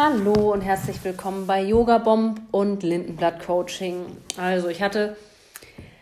Hallo 0.00 0.52
und 0.52 0.60
herzlich 0.60 1.02
willkommen 1.02 1.48
bei 1.48 1.60
Yoga 1.60 1.98
Bomb 1.98 2.40
und 2.52 2.84
Lindenblatt 2.84 3.44
Coaching. 3.44 4.06
Also, 4.36 4.68
ich 4.68 4.80
hatte 4.80 5.16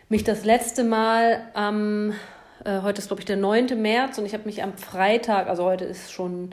mich 0.07 0.23
das 0.23 0.45
letzte 0.45 0.83
Mal 0.83 1.41
am, 1.55 2.13
äh, 2.63 2.81
heute 2.83 2.99
ist 2.99 3.07
glaube 3.07 3.21
ich 3.21 3.25
der 3.25 3.37
9. 3.37 3.81
März 3.81 4.19
und 4.19 4.27
ich 4.27 4.35
habe 4.35 4.45
mich 4.45 4.61
am 4.61 4.77
Freitag, 4.77 5.47
also 5.47 5.63
heute 5.63 5.85
ist 5.85 6.11
schon 6.11 6.51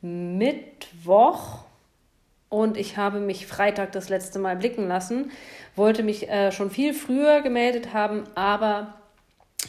Mittwoch 0.00 1.58
und 2.48 2.76
ich 2.76 2.96
habe 2.96 3.20
mich 3.20 3.46
Freitag 3.46 3.92
das 3.92 4.08
letzte 4.08 4.40
Mal 4.40 4.56
blicken 4.56 4.88
lassen, 4.88 5.30
wollte 5.76 6.02
mich 6.02 6.28
äh, 6.28 6.50
schon 6.50 6.72
viel 6.72 6.94
früher 6.94 7.42
gemeldet 7.42 7.94
haben, 7.94 8.24
aber 8.34 8.94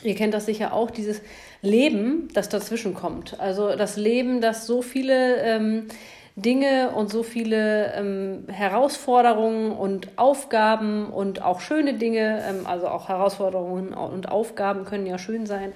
ihr 0.01 0.15
kennt 0.15 0.33
das 0.33 0.47
sicher 0.47 0.73
auch, 0.73 0.89
dieses 0.89 1.21
Leben, 1.61 2.29
das 2.33 2.49
dazwischen 2.49 2.95
kommt. 2.95 3.39
Also 3.39 3.75
das 3.75 3.97
Leben, 3.97 4.41
das 4.41 4.65
so 4.65 4.81
viele 4.81 5.35
ähm, 5.43 5.89
Dinge 6.35 6.91
und 6.95 7.11
so 7.11 7.21
viele 7.21 7.93
ähm, 7.93 8.45
Herausforderungen 8.47 9.71
und 9.71 10.17
Aufgaben 10.17 11.07
und 11.07 11.43
auch 11.43 11.61
schöne 11.61 11.93
Dinge, 11.93 12.43
ähm, 12.47 12.65
also 12.65 12.87
auch 12.87 13.07
Herausforderungen 13.07 13.93
und 13.93 14.29
Aufgaben 14.29 14.85
können 14.85 15.05
ja 15.05 15.19
schön 15.19 15.45
sein, 15.45 15.73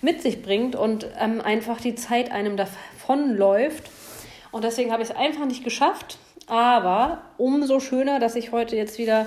mit 0.00 0.22
sich 0.22 0.42
bringt 0.42 0.76
und 0.76 1.06
ähm, 1.20 1.42
einfach 1.42 1.80
die 1.80 1.94
Zeit 1.94 2.32
einem 2.32 2.56
davonläuft. 2.56 3.90
Und 4.50 4.64
deswegen 4.64 4.92
habe 4.92 5.02
ich 5.02 5.10
es 5.10 5.16
einfach 5.16 5.44
nicht 5.44 5.62
geschafft. 5.62 6.18
Aber 6.46 7.18
umso 7.36 7.78
schöner, 7.78 8.18
dass 8.18 8.34
ich 8.34 8.52
heute 8.52 8.74
jetzt 8.74 8.98
wieder 8.98 9.26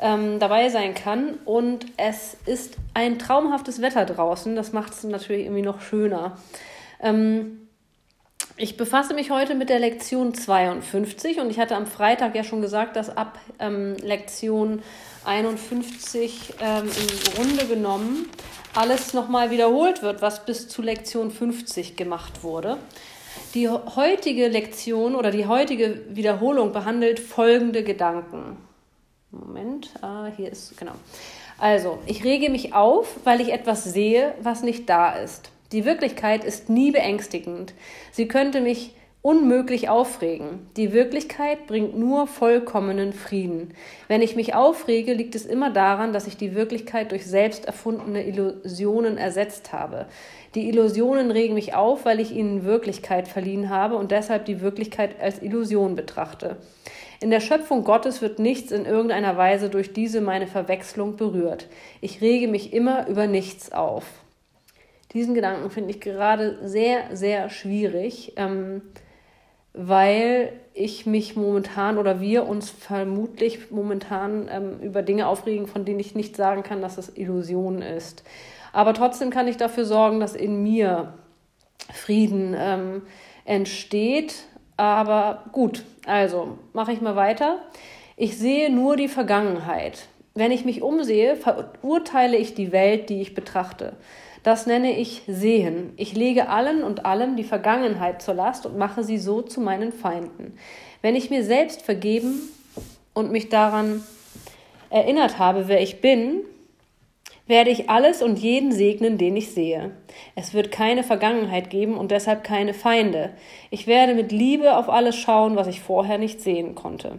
ähm, 0.00 0.40
dabei 0.40 0.68
sein 0.68 0.94
kann. 0.94 1.34
Und 1.44 1.86
es 1.96 2.36
ist 2.46 2.76
ein 2.94 3.20
traumhaftes 3.20 3.80
Wetter 3.80 4.04
draußen. 4.04 4.56
Das 4.56 4.72
macht 4.72 4.92
es 4.92 5.04
natürlich 5.04 5.44
irgendwie 5.44 5.62
noch 5.62 5.80
schöner. 5.80 6.36
Ähm, 7.00 7.65
ich 8.56 8.76
befasse 8.76 9.12
mich 9.14 9.30
heute 9.30 9.54
mit 9.54 9.68
der 9.68 9.78
Lektion 9.78 10.32
52 10.32 11.40
und 11.40 11.50
ich 11.50 11.58
hatte 11.58 11.76
am 11.76 11.86
Freitag 11.86 12.34
ja 12.34 12.42
schon 12.42 12.62
gesagt, 12.62 12.96
dass 12.96 13.14
ab 13.14 13.38
ähm, 13.58 13.96
Lektion 14.02 14.82
51 15.24 16.54
ähm, 16.60 16.84
im 16.84 17.34
Grunde 17.34 17.66
genommen 17.66 18.28
alles 18.74 19.12
nochmal 19.12 19.50
wiederholt 19.50 20.02
wird, 20.02 20.22
was 20.22 20.46
bis 20.46 20.68
zu 20.68 20.80
Lektion 20.80 21.30
50 21.30 21.96
gemacht 21.96 22.42
wurde. 22.42 22.78
Die 23.54 23.68
heutige 23.68 24.48
Lektion 24.48 25.14
oder 25.14 25.30
die 25.30 25.46
heutige 25.46 26.02
Wiederholung 26.08 26.72
behandelt 26.72 27.20
folgende 27.20 27.84
Gedanken. 27.84 28.56
Moment, 29.30 29.90
ah, 30.00 30.28
hier 30.34 30.50
ist, 30.50 30.78
genau. 30.78 30.92
Also, 31.58 31.98
ich 32.06 32.24
rege 32.24 32.50
mich 32.50 32.74
auf, 32.74 33.16
weil 33.24 33.40
ich 33.40 33.52
etwas 33.52 33.84
sehe, 33.84 34.34
was 34.40 34.62
nicht 34.62 34.88
da 34.88 35.12
ist. 35.12 35.50
Die 35.72 35.84
Wirklichkeit 35.84 36.44
ist 36.44 36.68
nie 36.70 36.92
beängstigend. 36.92 37.74
Sie 38.12 38.28
könnte 38.28 38.60
mich 38.60 38.94
unmöglich 39.26 39.88
aufregen. 39.88 40.68
Die 40.76 40.92
Wirklichkeit 40.92 41.66
bringt 41.66 41.98
nur 41.98 42.28
vollkommenen 42.28 43.12
Frieden. 43.12 43.74
Wenn 44.06 44.22
ich 44.22 44.36
mich 44.36 44.54
aufrege, 44.54 45.14
liegt 45.14 45.34
es 45.34 45.46
immer 45.46 45.70
daran, 45.70 46.12
dass 46.12 46.28
ich 46.28 46.36
die 46.36 46.54
Wirklichkeit 46.54 47.10
durch 47.10 47.26
selbst 47.26 47.64
erfundene 47.64 48.24
Illusionen 48.24 49.18
ersetzt 49.18 49.72
habe. 49.72 50.06
Die 50.54 50.68
Illusionen 50.68 51.32
regen 51.32 51.54
mich 51.54 51.74
auf, 51.74 52.04
weil 52.04 52.20
ich 52.20 52.30
ihnen 52.30 52.64
Wirklichkeit 52.64 53.26
verliehen 53.26 53.68
habe 53.68 53.96
und 53.96 54.12
deshalb 54.12 54.44
die 54.44 54.60
Wirklichkeit 54.60 55.20
als 55.20 55.42
Illusion 55.42 55.96
betrachte. 55.96 56.58
In 57.18 57.30
der 57.30 57.40
Schöpfung 57.40 57.82
Gottes 57.82 58.22
wird 58.22 58.38
nichts 58.38 58.70
in 58.70 58.84
irgendeiner 58.84 59.36
Weise 59.36 59.70
durch 59.70 59.92
diese 59.92 60.20
meine 60.20 60.46
Verwechslung 60.46 61.16
berührt. 61.16 61.66
Ich 62.00 62.20
rege 62.20 62.46
mich 62.46 62.72
immer 62.72 63.08
über 63.08 63.26
nichts 63.26 63.72
auf. 63.72 64.04
Diesen 65.16 65.32
Gedanken 65.32 65.70
finde 65.70 65.92
ich 65.92 66.00
gerade 66.02 66.58
sehr, 66.68 67.16
sehr 67.16 67.48
schwierig, 67.48 68.34
ähm, 68.36 68.82
weil 69.72 70.52
ich 70.74 71.06
mich 71.06 71.36
momentan 71.36 71.96
oder 71.96 72.20
wir 72.20 72.46
uns 72.46 72.68
vermutlich 72.68 73.70
momentan 73.70 74.46
ähm, 74.52 74.78
über 74.82 75.00
Dinge 75.00 75.26
aufregen, 75.26 75.68
von 75.68 75.86
denen 75.86 76.00
ich 76.00 76.14
nicht 76.14 76.36
sagen 76.36 76.62
kann, 76.62 76.82
dass 76.82 76.98
es 76.98 77.16
Illusion 77.16 77.80
ist. 77.80 78.24
Aber 78.74 78.92
trotzdem 78.92 79.30
kann 79.30 79.48
ich 79.48 79.56
dafür 79.56 79.86
sorgen, 79.86 80.20
dass 80.20 80.34
in 80.34 80.62
mir 80.62 81.14
Frieden 81.94 82.54
ähm, 82.54 83.00
entsteht. 83.46 84.34
Aber 84.76 85.44
gut, 85.50 85.82
also 86.04 86.58
mache 86.74 86.92
ich 86.92 87.00
mal 87.00 87.16
weiter. 87.16 87.62
Ich 88.18 88.36
sehe 88.36 88.70
nur 88.70 88.96
die 88.96 89.08
Vergangenheit. 89.08 90.08
Wenn 90.34 90.52
ich 90.52 90.66
mich 90.66 90.82
umsehe, 90.82 91.36
verurteile 91.36 92.36
ich 92.36 92.54
die 92.54 92.70
Welt, 92.70 93.08
die 93.08 93.22
ich 93.22 93.34
betrachte. 93.34 93.94
Das 94.46 94.64
nenne 94.64 94.96
ich 94.96 95.22
Sehen. 95.26 95.92
Ich 95.96 96.14
lege 96.14 96.48
allen 96.48 96.84
und 96.84 97.04
allem 97.04 97.34
die 97.34 97.42
Vergangenheit 97.42 98.22
zur 98.22 98.34
Last 98.34 98.64
und 98.64 98.78
mache 98.78 99.02
sie 99.02 99.18
so 99.18 99.42
zu 99.42 99.60
meinen 99.60 99.92
Feinden. 99.92 100.56
Wenn 101.02 101.16
ich 101.16 101.30
mir 101.30 101.42
selbst 101.42 101.82
vergeben 101.82 102.48
und 103.12 103.32
mich 103.32 103.48
daran 103.48 104.04
erinnert 104.88 105.40
habe, 105.40 105.66
wer 105.66 105.82
ich 105.82 106.00
bin, 106.00 106.42
werde 107.48 107.70
ich 107.70 107.90
alles 107.90 108.22
und 108.22 108.38
jeden 108.38 108.70
segnen, 108.70 109.18
den 109.18 109.36
ich 109.36 109.50
sehe. 109.50 109.90
Es 110.36 110.54
wird 110.54 110.70
keine 110.70 111.02
Vergangenheit 111.02 111.68
geben 111.68 111.96
und 111.96 112.12
deshalb 112.12 112.44
keine 112.44 112.72
Feinde. 112.72 113.30
Ich 113.70 113.88
werde 113.88 114.14
mit 114.14 114.30
Liebe 114.30 114.76
auf 114.76 114.88
alles 114.88 115.16
schauen, 115.16 115.56
was 115.56 115.66
ich 115.66 115.80
vorher 115.80 116.18
nicht 116.18 116.40
sehen 116.40 116.76
konnte. 116.76 117.18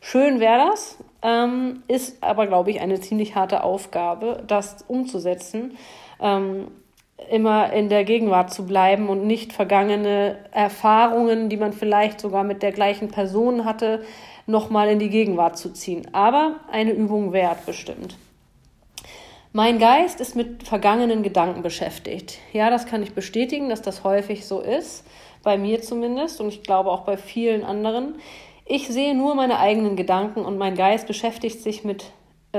Schön 0.00 0.38
wäre 0.38 0.68
das, 0.70 0.98
ähm, 1.22 1.82
ist 1.88 2.22
aber, 2.22 2.46
glaube 2.46 2.70
ich, 2.70 2.80
eine 2.80 3.00
ziemlich 3.00 3.34
harte 3.34 3.64
Aufgabe, 3.64 4.44
das 4.46 4.84
umzusetzen 4.86 5.76
ähm, 6.22 6.68
immer 7.30 7.72
in 7.72 7.88
der 7.88 8.04
Gegenwart 8.04 8.52
zu 8.52 8.66
bleiben 8.66 9.08
und 9.08 9.26
nicht 9.26 9.52
vergangene 9.52 10.36
Erfahrungen, 10.52 11.48
die 11.48 11.56
man 11.56 11.72
vielleicht 11.72 12.20
sogar 12.20 12.44
mit 12.44 12.62
der 12.62 12.72
gleichen 12.72 13.08
Person 13.08 13.64
hatte, 13.64 14.02
nochmal 14.46 14.88
in 14.88 14.98
die 14.98 15.10
Gegenwart 15.10 15.58
zu 15.58 15.72
ziehen. 15.72 16.06
Aber 16.12 16.56
eine 16.70 16.92
Übung 16.92 17.32
wert 17.32 17.66
bestimmt. 17.66 18.16
Mein 19.52 19.78
Geist 19.78 20.20
ist 20.20 20.34
mit 20.34 20.66
vergangenen 20.66 21.22
Gedanken 21.22 21.62
beschäftigt. 21.62 22.38
Ja, 22.52 22.70
das 22.70 22.86
kann 22.86 23.02
ich 23.02 23.12
bestätigen, 23.12 23.68
dass 23.68 23.82
das 23.82 24.02
häufig 24.02 24.46
so 24.46 24.60
ist, 24.60 25.04
bei 25.42 25.58
mir 25.58 25.82
zumindest 25.82 26.40
und 26.40 26.48
ich 26.48 26.62
glaube 26.62 26.90
auch 26.90 27.02
bei 27.02 27.18
vielen 27.18 27.62
anderen. 27.62 28.14
Ich 28.64 28.88
sehe 28.88 29.14
nur 29.14 29.34
meine 29.34 29.58
eigenen 29.58 29.96
Gedanken 29.96 30.44
und 30.44 30.56
mein 30.56 30.74
Geist 30.74 31.06
beschäftigt 31.06 31.60
sich 31.60 31.84
mit 31.84 32.12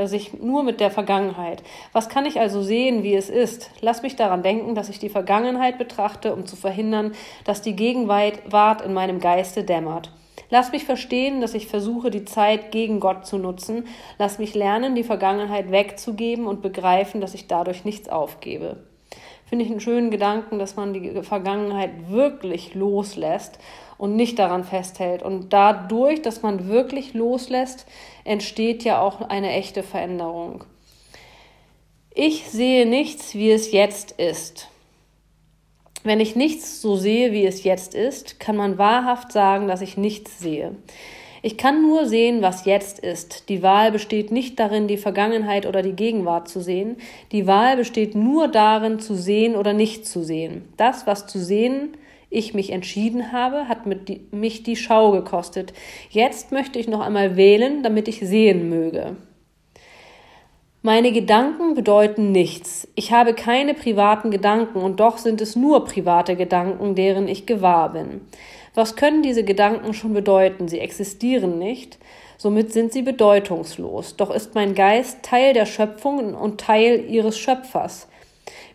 sich 0.06 0.34
nur 0.34 0.64
mit 0.64 0.80
der 0.80 0.90
Vergangenheit. 0.90 1.62
Was 1.92 2.10
kann 2.10 2.26
ich 2.26 2.40
also 2.40 2.64
sehen, 2.64 3.04
wie 3.04 3.14
es 3.14 3.30
ist? 3.30 3.70
Lass 3.82 4.02
mich 4.02 4.16
daran 4.16 4.42
denken, 4.42 4.74
dass 4.74 4.90
ich 4.90 4.98
die 4.98 5.10
Vergangenheit 5.10 5.78
betrachte, 5.78 6.34
um 6.34 6.48
zu 6.48 6.56
verhindern, 6.56 7.14
dass 7.46 7.62
die 7.62 7.76
Gegenwart 7.76 8.82
in 8.82 8.94
meinem 8.94 9.20
Geiste 9.20 9.64
dämmert. 9.64 10.12
Lass 10.50 10.72
mich 10.72 10.84
verstehen, 10.84 11.42
dass 11.42 11.54
ich 11.54 11.68
versuche, 11.68 12.10
die 12.10 12.26
Zeit 12.26 12.72
gegen 12.72 13.00
Gott 13.00 13.26
zu 13.26 13.38
nutzen. 13.38 13.88
Lass 14.18 14.40
mich 14.40 14.56
lernen, 14.56 14.96
die 14.96 15.04
Vergangenheit 15.04 15.72
wegzugeben 15.72 16.48
und 16.48 16.62
begreifen, 16.62 17.22
dass 17.22 17.34
ich 17.34 17.48
dadurch 17.48 17.86
nichts 17.86 18.10
aufgebe. 18.10 18.78
Finde 19.54 19.66
ich 19.66 19.72
einen 19.72 19.82
schönen 19.82 20.10
Gedanken, 20.10 20.58
dass 20.58 20.78
man 20.78 20.96
die 20.96 21.22
Vergangenheit 21.22 22.10
wirklich 22.10 22.74
loslässt 22.74 23.60
und 24.00 24.16
nicht 24.16 24.40
daran 24.40 24.64
festhält. 24.64 25.22
Und 25.22 25.54
dadurch, 25.54 26.24
dass 26.24 26.42
man 26.42 26.70
wirklich 26.70 27.14
loslässt, 27.14 27.86
entsteht 28.24 28.84
ja 28.84 29.00
auch 29.00 29.22
eine 29.22 29.52
echte 29.52 29.84
Veränderung. 29.84 30.64
Ich 32.16 32.50
sehe 32.50 32.88
nichts, 32.88 33.36
wie 33.36 33.52
es 33.52 33.72
jetzt 33.72 34.14
ist. 34.14 34.70
Wenn 36.04 36.20
ich 36.20 36.36
nichts 36.36 36.82
so 36.82 36.96
sehe, 36.96 37.32
wie 37.32 37.46
es 37.46 37.64
jetzt 37.64 37.94
ist, 37.94 38.40
kann 38.40 38.56
man 38.56 38.80
wahrhaft 38.80 39.32
sagen, 39.32 39.68
dass 39.68 39.82
ich 39.82 39.98
nichts 39.98 40.40
sehe. 40.40 40.76
Ich 41.46 41.58
kann 41.58 41.82
nur 41.82 42.06
sehen, 42.06 42.42
was 42.42 42.64
jetzt 42.64 43.00
ist. 43.00 43.50
Die 43.50 43.62
Wahl 43.62 43.92
besteht 43.92 44.32
nicht 44.32 44.58
darin, 44.62 44.88
die 44.88 44.96
Vergangenheit 44.96 45.66
oder 45.66 45.82
die 45.82 45.92
Gegenwart 45.92 46.48
zu 46.48 46.62
sehen. 46.62 46.96
Die 47.34 47.48
Wahl 47.48 47.76
besteht 47.76 48.16
nur 48.16 48.48
darin, 48.48 49.00
zu 49.00 49.14
sehen 49.14 49.58
oder 49.58 49.74
nicht 49.74 50.08
zu 50.08 50.24
sehen. 50.24 50.64
Das, 50.78 51.06
was 51.06 51.28
zu 51.28 51.40
sehen 51.40 51.98
ich 52.30 52.54
mich 52.54 52.70
entschieden 52.70 53.34
habe, 53.34 53.68
hat 53.68 53.80
die, 54.08 54.22
mich 54.32 54.64
die 54.64 54.78
Schau 54.78 55.12
gekostet. 55.12 55.74
Jetzt 56.10 56.54
möchte 56.54 56.80
ich 56.80 56.88
noch 56.88 57.02
einmal 57.02 57.36
wählen, 57.36 57.84
damit 57.84 58.08
ich 58.08 58.22
sehen 58.22 58.70
möge. 58.70 59.18
Meine 60.82 61.12
Gedanken 61.12 61.76
bedeuten 61.76 62.32
nichts. 62.32 62.88
Ich 62.96 63.12
habe 63.12 63.34
keine 63.34 63.74
privaten 63.74 64.32
Gedanken 64.32 64.80
und 64.80 65.02
doch 65.02 65.18
sind 65.18 65.42
es 65.42 65.58
nur 65.58 65.84
private 65.84 66.38
Gedanken, 66.38 66.96
deren 66.96 67.28
ich 67.28 67.46
gewahr 67.46 67.92
bin. 67.92 68.22
Was 68.76 68.96
können 68.96 69.22
diese 69.22 69.44
Gedanken 69.44 69.94
schon 69.94 70.14
bedeuten? 70.14 70.68
Sie 70.68 70.80
existieren 70.80 71.60
nicht, 71.60 72.00
somit 72.38 72.74
sind 72.74 72.92
sie 72.92 73.04
bedeutungslos. 73.04 74.16
Doch 74.16 74.32
ist 74.32 74.56
mein 74.56 74.74
Geist 74.74 75.22
Teil 75.22 75.54
der 75.54 75.66
Schöpfung 75.66 76.34
und 76.34 76.60
Teil 76.60 77.06
ihres 77.08 77.38
Schöpfers. 77.38 78.08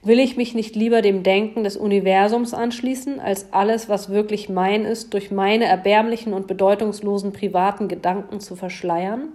Will 0.02 0.20
ich 0.20 0.36
mich 0.36 0.54
nicht 0.54 0.76
lieber 0.76 1.02
dem 1.02 1.24
Denken 1.24 1.64
des 1.64 1.76
Universums 1.76 2.54
anschließen, 2.54 3.18
als 3.18 3.52
alles, 3.52 3.88
was 3.88 4.08
wirklich 4.08 4.48
mein 4.48 4.84
ist, 4.84 5.12
durch 5.12 5.32
meine 5.32 5.64
erbärmlichen 5.64 6.32
und 6.32 6.46
bedeutungslosen 6.46 7.32
privaten 7.32 7.88
Gedanken 7.88 8.38
zu 8.38 8.54
verschleiern? 8.54 9.32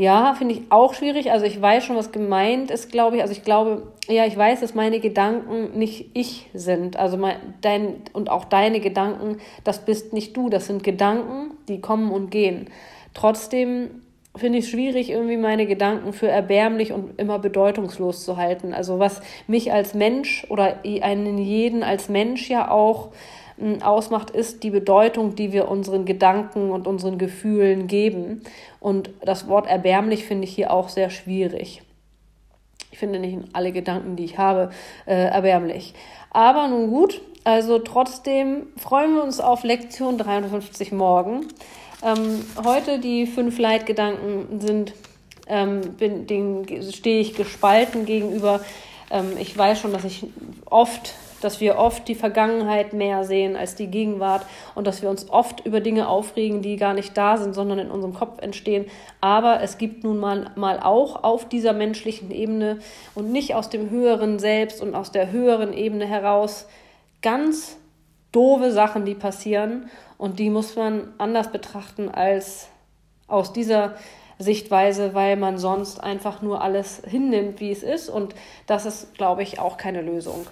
Ja, 0.00 0.32
finde 0.32 0.54
ich 0.54 0.62
auch 0.70 0.94
schwierig. 0.94 1.30
Also 1.30 1.44
ich 1.44 1.60
weiß 1.60 1.84
schon, 1.84 1.94
was 1.94 2.10
gemeint 2.10 2.70
ist, 2.70 2.90
glaube 2.90 3.16
ich. 3.16 3.22
Also 3.22 3.34
ich 3.34 3.44
glaube, 3.44 3.82
ja, 4.08 4.24
ich 4.24 4.34
weiß, 4.34 4.60
dass 4.60 4.74
meine 4.74 4.98
Gedanken 4.98 5.78
nicht 5.78 6.12
ich 6.14 6.48
sind. 6.54 6.96
Also 6.96 7.18
mein, 7.18 7.36
dein 7.60 7.96
und 8.14 8.30
auch 8.30 8.46
deine 8.46 8.80
Gedanken, 8.80 9.42
das 9.62 9.84
bist 9.84 10.14
nicht 10.14 10.34
du. 10.38 10.48
Das 10.48 10.68
sind 10.68 10.84
Gedanken, 10.84 11.50
die 11.68 11.82
kommen 11.82 12.12
und 12.12 12.30
gehen. 12.30 12.70
Trotzdem 13.12 13.90
finde 14.34 14.60
ich 14.60 14.64
es 14.64 14.70
schwierig, 14.70 15.10
irgendwie 15.10 15.36
meine 15.36 15.66
Gedanken 15.66 16.14
für 16.14 16.28
erbärmlich 16.28 16.94
und 16.94 17.20
immer 17.20 17.38
bedeutungslos 17.38 18.24
zu 18.24 18.38
halten. 18.38 18.72
Also 18.72 19.00
was 19.00 19.20
mich 19.48 19.70
als 19.70 19.92
Mensch 19.92 20.46
oder 20.48 20.78
einen 21.02 21.36
jeden 21.36 21.82
als 21.82 22.08
Mensch 22.08 22.48
ja 22.48 22.70
auch 22.70 23.10
ausmacht, 23.82 24.30
ist 24.30 24.62
die 24.62 24.70
Bedeutung, 24.70 25.34
die 25.34 25.52
wir 25.52 25.68
unseren 25.68 26.04
Gedanken 26.04 26.70
und 26.70 26.86
unseren 26.86 27.18
Gefühlen 27.18 27.86
geben. 27.86 28.42
Und 28.80 29.10
das 29.22 29.48
Wort 29.48 29.66
erbärmlich 29.66 30.24
finde 30.24 30.44
ich 30.44 30.54
hier 30.54 30.72
auch 30.72 30.88
sehr 30.88 31.10
schwierig. 31.10 31.82
Ich 32.90 32.98
finde 32.98 33.18
nicht 33.18 33.38
alle 33.52 33.72
Gedanken, 33.72 34.16
die 34.16 34.24
ich 34.24 34.38
habe, 34.38 34.70
äh, 35.06 35.14
erbärmlich. 35.14 35.94
Aber 36.30 36.68
nun 36.68 36.90
gut, 36.90 37.20
also 37.44 37.78
trotzdem 37.78 38.66
freuen 38.76 39.14
wir 39.14 39.22
uns 39.22 39.40
auf 39.40 39.62
Lektion 39.62 40.18
53 40.18 40.92
morgen. 40.92 41.46
Ähm, 42.02 42.44
heute 42.64 42.98
die 42.98 43.26
fünf 43.26 43.58
Leitgedanken 43.58 44.60
sind, 44.60 44.94
ähm, 45.46 45.80
bin, 45.98 46.26
denen 46.26 46.66
stehe 46.92 47.20
ich 47.20 47.34
gespalten 47.34 48.06
gegenüber. 48.06 48.60
Ähm, 49.10 49.32
ich 49.38 49.56
weiß 49.56 49.80
schon, 49.80 49.92
dass 49.92 50.04
ich 50.04 50.26
oft 50.66 51.14
dass 51.40 51.60
wir 51.60 51.78
oft 51.78 52.06
die 52.08 52.14
Vergangenheit 52.14 52.92
mehr 52.92 53.24
sehen 53.24 53.56
als 53.56 53.74
die 53.74 53.88
Gegenwart 53.88 54.46
und 54.74 54.86
dass 54.86 55.02
wir 55.02 55.10
uns 55.10 55.28
oft 55.30 55.64
über 55.66 55.80
Dinge 55.80 56.08
aufregen, 56.08 56.62
die 56.62 56.76
gar 56.76 56.94
nicht 56.94 57.16
da 57.16 57.36
sind, 57.36 57.54
sondern 57.54 57.78
in 57.78 57.90
unserem 57.90 58.14
Kopf 58.14 58.40
entstehen. 58.40 58.86
Aber 59.20 59.62
es 59.62 59.78
gibt 59.78 60.04
nun 60.04 60.18
mal, 60.18 60.50
mal 60.56 60.80
auch 60.80 61.24
auf 61.24 61.48
dieser 61.48 61.72
menschlichen 61.72 62.30
Ebene 62.30 62.78
und 63.14 63.32
nicht 63.32 63.54
aus 63.54 63.70
dem 63.70 63.90
höheren 63.90 64.38
Selbst 64.38 64.80
und 64.80 64.94
aus 64.94 65.12
der 65.12 65.30
höheren 65.32 65.72
Ebene 65.72 66.06
heraus 66.06 66.66
ganz 67.22 67.76
doofe 68.32 68.70
Sachen, 68.70 69.04
die 69.04 69.14
passieren 69.14 69.90
und 70.18 70.38
die 70.38 70.50
muss 70.50 70.76
man 70.76 71.12
anders 71.18 71.50
betrachten 71.50 72.08
als 72.08 72.68
aus 73.26 73.52
dieser 73.52 73.94
Sichtweise, 74.38 75.14
weil 75.14 75.36
man 75.36 75.58
sonst 75.58 76.02
einfach 76.02 76.40
nur 76.40 76.62
alles 76.62 77.02
hinnimmt, 77.06 77.60
wie 77.60 77.70
es 77.70 77.82
ist. 77.82 78.08
Und 78.08 78.34
das 78.66 78.86
ist, 78.86 79.14
glaube 79.14 79.42
ich, 79.42 79.60
auch 79.60 79.76
keine 79.76 80.00
Lösung. 80.00 80.46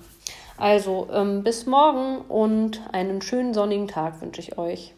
Also 0.58 1.08
ähm, 1.12 1.44
bis 1.44 1.66
morgen 1.66 2.22
und 2.28 2.82
einen 2.93 3.22
schönen 3.22 3.55
sonnigen 3.55 3.87
Tag 3.87 4.20
wünsche 4.20 4.40
ich 4.40 4.58
euch. 4.58 4.94